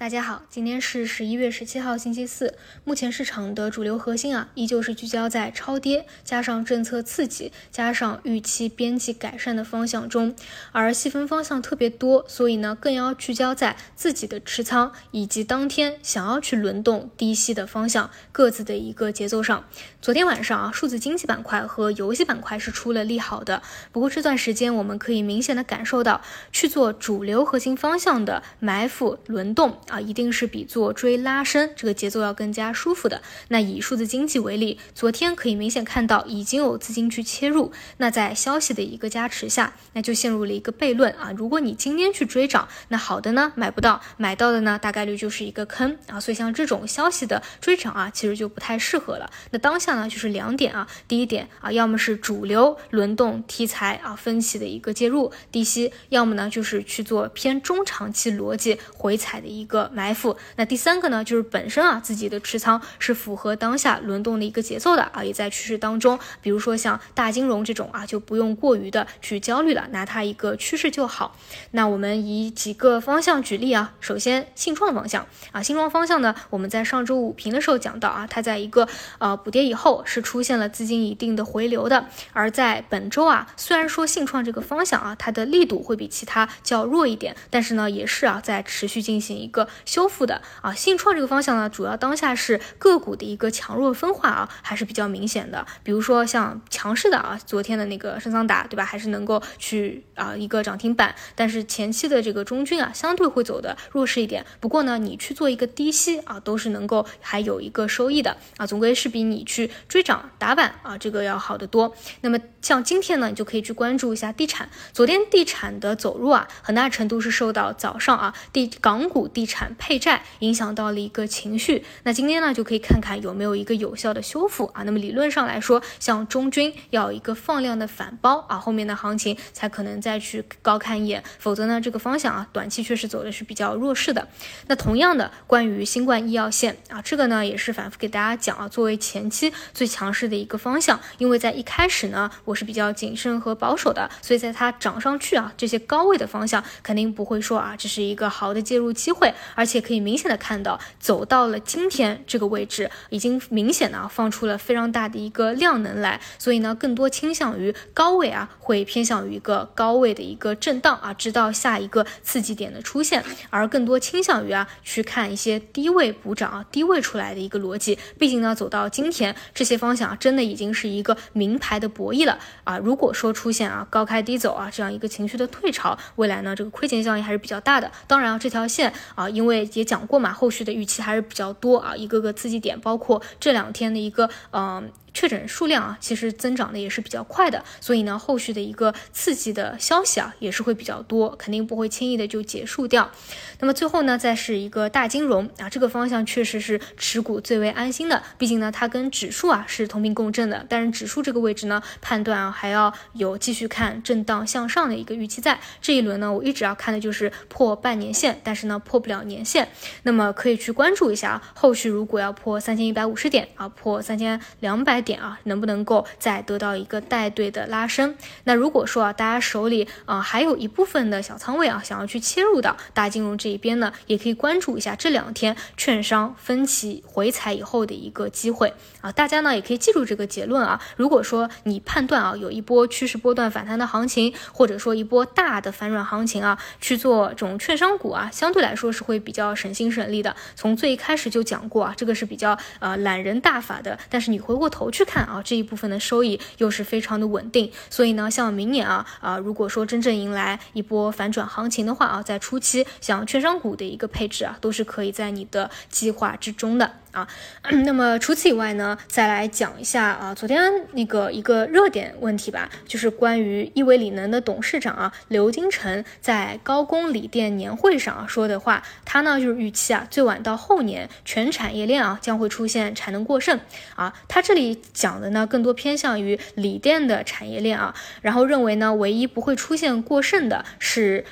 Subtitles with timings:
[0.00, 2.54] 大家好，今天是十一月十七号，星期四。
[2.84, 10.34] 目前市场的主流核心啊，依旧是聚焦在超跌加上政策刺激加上预期边际改善的方向中，
[10.72, 19.66] 而细分方向特别多，所以呢，更要聚焦在自己的持仓以及当天想要去轮动低吸的方向各自的一个节奏上。
[20.00, 23.62] 昨天晚上啊，数字经济板块和游戏板块是出了利好的，
[23.92, 29.78] 不过这段时间我们可以明显的感受到，去做主流核心方向的埋伏轮动。
[29.90, 33.20] 啊，一定是比做追拉升这个节奏要更加舒服的。
[33.48, 37.72] 那以数字经济为例，昨天可以明显看到已经有资金去切入。
[37.96, 41.32] 那在消息的一个加持下，那就陷入了一个悖论啊。
[41.36, 46.20] 如果你今天去追涨，那好的呢买不到，买到的呢大概率就是一个坑啊。
[46.20, 49.30] 所以像这种消息的追涨啊，其实就不太适合了。
[49.50, 59.79] 那当下呢就是两点啊，第一点啊，要么是主流轮动题材啊分歧的一个介入低吸，要么呢就是去做偏中长期逻辑回踩的一个。
[59.92, 66.18] 埋伏，那第三个呢，就是本身啊自己的持仓是符合当下轮动的一个节奏的啊，也在趋势当中。
[66.42, 71.36] 比如说像大金融这种啊，就不用过于的去焦虑了，拿它一个趋势就好。
[71.70, 89.59] 那我们以几个方向举例啊，首先信创方向啊，信创方向呢，我们在上周五评的时候讲到啊，它在一个呃补跌以后是出现了资金一定的回流的，而在本周啊，虽然说信创这个方向啊，它的力度会比其他较弱一点，但是呢，也是啊在持续进行一个。
[89.84, 95.66] 修复的啊，信创这个方向呢，主要当下是个股的一个强弱分化啊，还是比较明显的。
[95.82, 98.84] 比如说像强势的啊，昨天的那个深桑达，对吧？
[98.84, 101.14] 还是能够去啊一个涨停板。
[101.34, 104.44] 但是前期的这个中军啊，相对会走的弱势一点。
[104.60, 111.94] 不过呢，你去做一个低吸啊，都是能够还有一个收益的啊，总归是比你去追涨打板啊，这个要好得多。
[112.20, 114.68] 那么像今天呢，你就可以去关注一下地产。
[114.92, 119.74] 昨天地产的走弱啊，很大程度是受到早上啊地港股地产。
[119.78, 124.82] 配债影响到了一个情绪，那今天呢就可以看看有没有一个有效的修复啊。
[124.82, 134.28] 那么理论上来说，像中军要一个放量的反包啊，后面的行情才可能再去高看一眼，否则呢这个方向啊短期确实走的是比较弱势的。
[134.68, 149.32] 那同样的，关于新冠医药线啊，这个呢也是反复给大家讲啊，作为前期最强势的一个方向，因为在一开始呢我是比较谨慎和保守的，所以在它涨上去啊这些高位的方向肯定不会说啊这是一个好的介入机会。
[149.54, 167.98] 而且可以明显的看到，走到了今天这个位置，已经明显的放出了非常大的一个量能来，所以呢，更多倾向于高位啊，会偏向于一个高位的一个震荡啊，直到下一个刺激点的出现，而更多倾向于啊，去看一些低位补涨啊，低位出来的一个逻辑。
[168.18, 172.76] 毕竟呢，走到今天这些方向啊，真的已经是一个名牌的博弈了啊。
[172.78, 177.90] 如果说出现啊高开低走啊这样一个情绪的退潮，未来呢这个亏钱效应还是比较大的。
[178.06, 184.90] 当然啊，这条线啊，因为也讲过嘛，后续的预期还是比较多啊，一个个刺激点，包括这两天的一个嗯。
[185.12, 193.10] 确诊数量啊，其实增长的也是比较快的，所以呢，后续的一个刺激的消息啊，也是会比较多，肯定不会轻易的就结束掉。
[193.58, 200.64] 那么最后呢，再是一个大金融啊，这个方向确实是持股最为安心的，毕竟呢，它跟指数啊是同频共振的。
[200.68, 205.58] 但是指数这个位置呢，判断啊还要有继续看震荡向上的一个预期在。
[205.82, 209.68] 这一轮呢，我一直要看的就是破半年线，但是呢，破不了年线，
[210.04, 214.99] 那么可以去关注一下，后续如果要破三千一百五十点啊，破三千两百。
[215.00, 218.16] 点啊，能不能够再得到一个带队的拉升？
[218.44, 229.10] 那如果说啊，大家手里啊还有一部分的小仓位啊，想要去切入到大金融这一边呢，也可以关注一下这两天券商分歧回踩以后的一个机会啊。
[229.12, 230.80] 大家呢也可以记住这个结论啊。
[230.96, 240.34] 如果说你判断啊有一波趋势波段反弹的行情，或者说一波大的反转行情啊，去做这种券商股啊，相对来说是会比较省心省力的。
[240.56, 243.98] 从最开始就讲过啊，这个是比较呃懒人大法的。
[244.08, 244.89] 但是你回过头。
[244.90, 256.99] 去看啊，这一部分的收益又是非常的稳定，所以呢，像明年啊啊，如果说真正迎来一波反转行情的话啊，在初期像券商股的一个配置啊，都是可以在你的计划之中的。
[257.12, 257.26] 啊，
[257.84, 260.60] 那么除此以外呢，再来讲一下啊，昨天
[260.92, 273.58] 那个一个热点问题吧，就是关于亿维锂能的董事长啊刘金成在高工锂电年会上啊说的话，他呢就是预期啊最晚到后年全产业链啊将会出现产能过剩
[273.96, 281.24] 啊，他这里讲的呢更多偏向于锂电的产业链啊，然后认为呢唯一不会出现过剩的是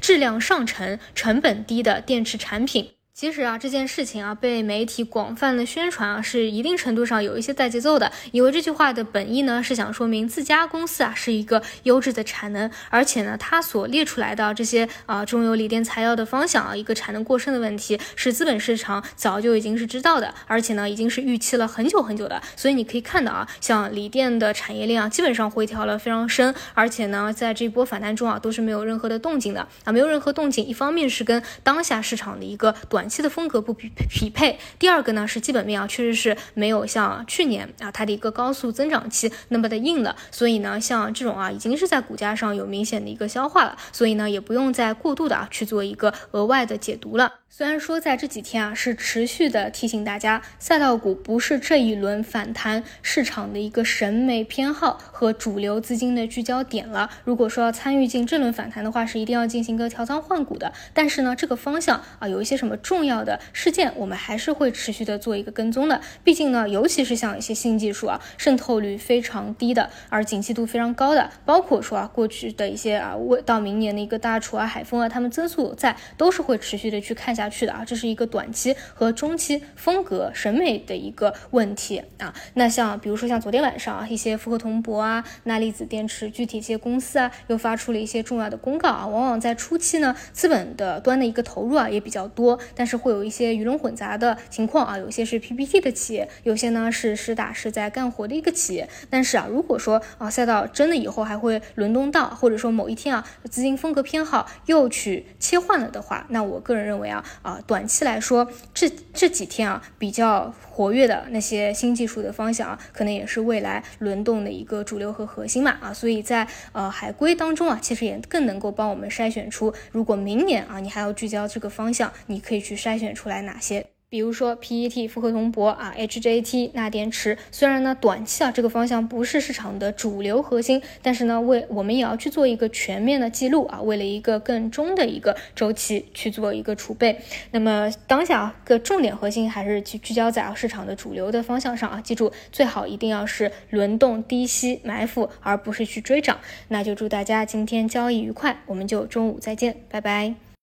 [0.00, 2.92] 质量上乘、成本低的电池产品。
[3.14, 8.10] 其实啊，这件事情啊被媒体广泛的宣传啊，是一定程度上有一些带节奏的。
[8.32, 22.42] 以为这句话的本意呢，是想说明自家公司啊是一个优质的产能，而且呢，它所列出来的这些啊中游锂电材料的方向啊，一个产能过剩的问题，是资本市场早就已经是知道的，而且呢，已经是预期了很久很久的。
[22.56, 30.66] 所以你可以看到啊，像锂电的产业链啊，基本上回调了非常深，而且呢，在这波反弹中啊，都是没有任何的动静的啊，没有任何动静。
[30.66, 33.03] 一方面是跟当下市场的一个短。
[33.04, 47.30] 短期的风格不匹匹配，第二个呢是基本面啊，确实是没有像去年啊它的一个高速增长期那么的硬了，所以呢像这种啊已经是在股价上有明显的一个消化了，所以呢也不用再过度的啊去做一个额外的解读了。
[47.56, 57.08] 虽然说在这几天啊是持续的提醒大家，赛道股不是这一轮反弹市场的一个审美偏好和主流资金的聚焦点了。
[57.22, 60.72] 如果说要参与进这轮反弹的话，是一定要进行一个调仓换股的。
[60.92, 66.00] 但是呢，这个方向啊有一些什么重要的事件，我们还是会持续的做一个跟踪的。
[66.24, 77.43] 毕竟呢，尤其是像一些新技术啊，渗透率非常低的，而景气度非常高的，包括说啊过去的一些啊未到明年的一个大厨啊、海风啊，他们增速在都是会持续的去看下。
[77.44, 82.34] 下去的啊，这是一个短期和中期风格审美的一个问题啊。
[82.54, 89.06] 那像比如说像昨天晚上啊，一些富合铜箔啊、钠离子电池具体一些公司啊，又发出了一些重要的公告啊。
[89.06, 94.96] 往往在初期呢，资本的端的一个投入啊也比较多，但是会有一些鱼龙混杂的情况啊。
[94.96, 98.88] 有些是 PPT 的企业，有些呢是实打实在干活的一个企业。
[99.10, 107.22] 但是啊，如果说啊赛道真的以后还会轮动到，或者说某一天啊资金风格偏好又去切换了的话，那我个人认为啊。
[107.42, 123.93] 啊，短期来说，这这几天啊比较活跃的那些新技术的方向啊，可能也是未来轮动的一个主流和核心嘛啊，所以在呃海归当中啊，其实也更能够帮我们筛选出，如果明年啊你还要聚焦这个方向，你可以去筛选出来哪些。
[124.14, 137.18] 比如说 PET 复合铜箔啊，HJT 钠电池，虽然呢短期啊这个方向不是市场的主流核心，但是呢为我们也要去做一个全面的记录啊，为了一个更中的一个周期去做一个储备。
[137.50, 146.38] 那么当下啊个重点核心还是去聚焦在啊市场的主流的方向上啊，记住最好一定要是轮动低吸埋伏，而不是去追涨。
[146.68, 150.44] 那就祝大家今天交易愉快，我们就中午再见，拜拜。